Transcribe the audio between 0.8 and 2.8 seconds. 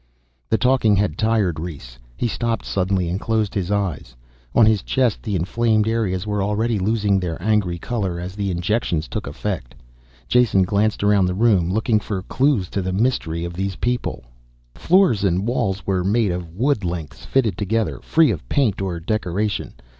had tired Rhes. He stopped